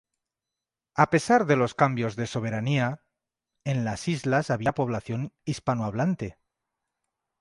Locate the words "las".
3.85-4.07